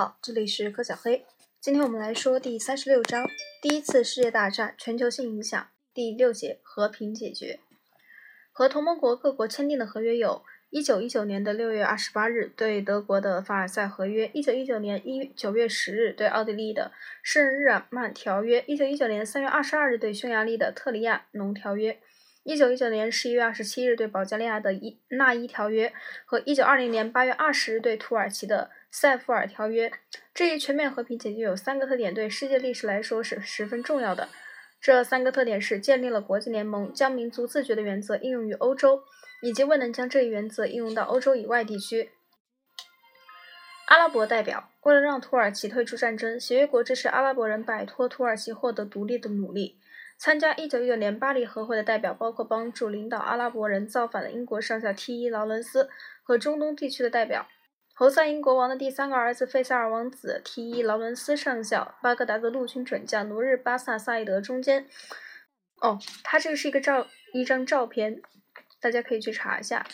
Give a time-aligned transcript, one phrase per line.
[0.00, 1.26] 好，这里是柯小黑。
[1.60, 3.28] 今天我们来说第三十六章：
[3.60, 5.68] 第一次世界大战全球性影响。
[5.92, 7.60] 第六节和平解决。
[8.50, 22.00] 和同盟国各国签订的合约有：一九一九年的六月二十八日对德国的凡尔赛合约，一九一九年一九月十日对奥地利的圣日耳曼条约，一九一九年三月二十二日对匈牙利的特里亚农条约。
[22.42, 25.92] 一九一九年十一月二十七日对保加利亚的伊纳伊条约
[26.24, 29.92] 和一九二零年八月二十日对土耳其的塞夫尔条约，
[30.34, 34.28] 这一全面和平解决有三个特点，对世界历史来说是十分重要的。
[34.80, 39.02] 这三个特点是建立了国际联盟，将民族自觉的原则应用于欧洲，
[39.42, 42.10] 以及未能将这一原则应用到欧洲以外地区。
[43.86, 49.78] 阿拉伯代表为了让土耳其退出战争，协约国支持阿拉伯人摆脱土耳其获得独立的努力。
[50.18, 55.30] 参加1919年巴黎和会的代表包括帮助领导阿拉伯人造反的英国上校 T.E.
[55.30, 55.88] 劳伦斯
[56.22, 57.46] 和中东地区的代表。
[58.00, 60.82] 侯赛因国王的第三个儿子费萨尔王子 T.E.
[60.82, 64.86] 劳伦斯上校，巴格达的陆军准将努日巴萨萨伊德中间。
[65.82, 68.22] 哦，他这个是一个照一张照片，
[68.80, 69.86] 大家可以去查一下。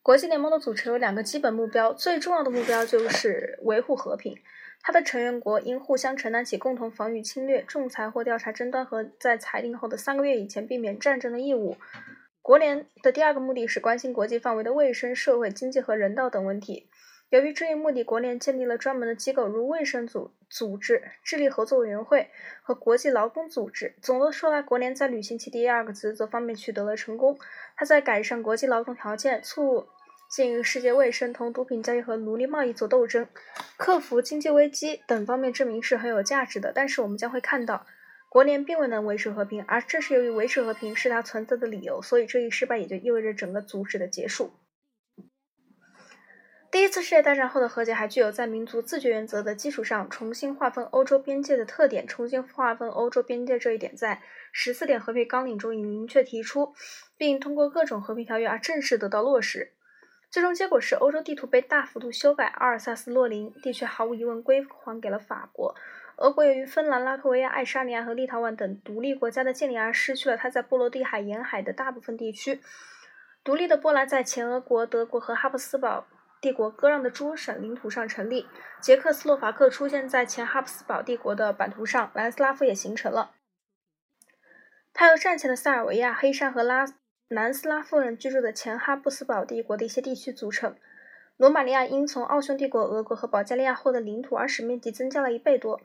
[0.00, 4.38] 国际联盟的组成有两个基本目标，最重要的目标就是维护和平。
[4.80, 11.76] 他的成员国应互相承担起共同防御侵略、仲裁或调查争端和在裁定后的三个月以前避免战争的义务。
[12.42, 16.88] 国联的第二个目的是关心国际范围的卫生、社会、经济和人道等问题。
[17.30, 22.28] 由于这一目的，国联建立了专门的机构，如卫生组组织、智力合作委员会
[22.62, 23.94] 和国际劳工组织。
[24.02, 27.38] 总的说来，国联在履行其第二个职责方面取得了成功。
[27.76, 29.86] 他在改善国际劳动条件、促。
[30.34, 33.28] 进世界卫生、同毒品交易和奴隶贸易作斗争、
[33.76, 36.72] 克服经济危机等方面证明是很有价值的。
[36.74, 37.84] 但是我们将会看到，
[38.32, 44.54] 国联并未能维持和平，而正是由于维持和平是它存在的理由，所以这一失败也就意味着整个组织的结束。
[46.70, 52.06] 第一次世界大战后的和解还具有在民族自觉原则的基础上重新划分欧洲边界的特点。
[52.06, 56.72] 重新划分欧洲边界这一点在十四点和平纲领中已明确提出，
[57.18, 59.74] 并通过各种和平条约而正式得到落实。
[60.30, 65.74] 最终结果是，欧洲地图被大幅度修改，阿尔萨斯、洛林地区毫无疑问归还给了法国。
[66.16, 72.60] 俄国由于芬兰、拉脱维亚、爱沙尼亚和立陶宛等独立国家的建立而失去了它在波罗的海沿海的大部分地区。
[73.42, 76.06] 独立的波兰在前俄国、德国和哈布斯堡
[76.40, 78.46] 帝国割让的诸省领土上成立，
[78.80, 83.32] 捷克斯洛伐克出现在前哈布斯堡帝国的版图上，南斯拉夫也形成了。
[84.92, 86.84] 它由战前的塞尔维亚、黑山和拉。
[87.28, 90.76] 南斯拉夫人居住的前哈布斯堡帝国的一些地区组成。
[91.42, 95.80] 罗马尼亚因从奥匈帝国、俄国和保加利亚获得领土而使面积增加了一倍多。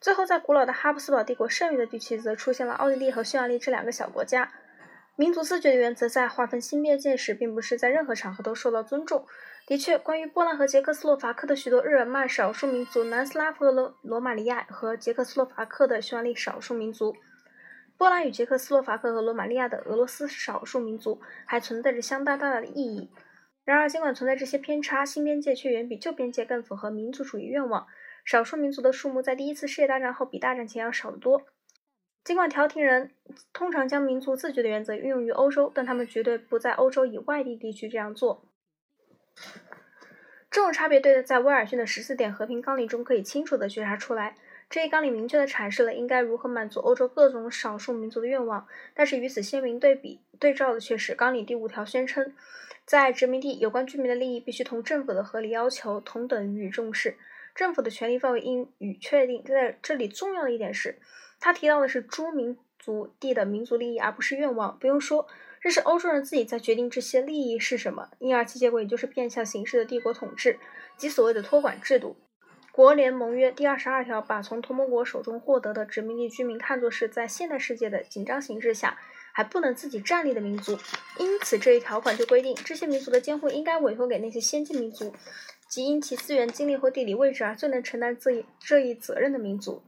[0.00, 4.52] 最后，在古老的哈布斯堡帝国剩余的地区，则出现了奥地利和匈牙利这两个小国家。
[5.16, 9.26] 民族自觉的原则在划分新边界时，并不是在任何场合都受到尊重。
[9.66, 17.16] 的确，关于波兰和捷克斯洛伐克的许多日耳曼少数民族、南斯拉夫和罗罗马尼亚和捷克斯洛伐克的匈牙利少数民族。
[17.98, 23.10] 波兰与捷克斯洛伐克和罗马尼亚的俄罗斯少数民族还存在着相当大的意义。
[23.70, 27.86] 然而，尽管存在这些偏差，新边界却远比旧边界更符合民族主义愿望。
[28.24, 31.46] 少数民族的数目在第一次世界大战后比大战前要少得多。
[32.24, 33.12] 尽管调停人
[33.52, 38.44] 通常将民族自觉的原则运用于欧洲，但他们绝对不在欧洲以外地地区这样做。
[40.50, 44.34] 这种差别对在威尔逊的十四点和平纲领中可以清楚地觉察出来。
[44.70, 52.32] 这一纲领明确地阐释了应该如何满足欧洲各种少数民族的愿望，但是与此鲜明对比对照的却是纲领第五条宣称，
[52.84, 57.16] 在殖民地有关居民的利益必须同政府的合理要求同等予以重视，
[57.52, 59.42] 政府的权力范围应予确定。
[59.42, 61.00] 在这里重要的一点是，
[61.40, 64.78] 他提到的是诸民族地的民族利益，而不是愿望。
[64.78, 65.26] 不用说，
[65.60, 70.60] 这是欧洲人自己在决定这些利益是什么，因而其结果也就是变相形式的帝国统治
[70.96, 72.16] 及所谓的托管制度。
[72.72, 78.98] 国联盟约第二十二条把从同盟国手中获得的殖民地居民看作是在现代世界的紧张形势下
[79.32, 80.78] 还不能自己站立的民族，
[81.18, 85.12] 因此这一条款就规定，这些民族的监护应该委托给那些先进民族
[85.68, 89.82] 即因其资源、精力或地理位置而最能承担这一这一责任的民族。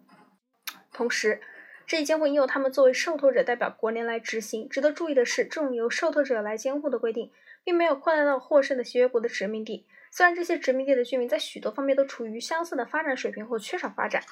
[0.93, 1.41] 同时，
[1.87, 4.69] 这一监护应由他们作为受托者代表国联来执行。
[4.69, 7.31] 值得注意的是，这种由受托者来监护的规定，
[7.65, 9.87] 并没有扩大到获胜的协约国的殖民地。
[10.14, 14.23] 虽然这些殖民地的居民在许多方面都处于相似的发展水平或缺少发展。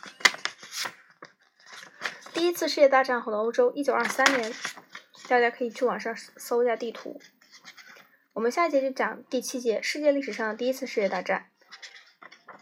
[2.35, 4.53] 第一次世界大战后的欧洲，一九二三年，
[5.27, 7.19] 大家可以去网上搜一下地图。
[8.35, 11.47] 我们下一节就讲第七节世界历史上的第一次世界大战。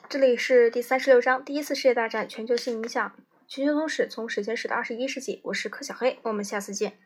[0.09, 3.17] 这里是第三十六章第一次世界大战全球性影响，
[3.49, 5.41] 全球通史从史前史到二十一世纪。
[5.43, 6.97] 我是柯小黑，我们下次见。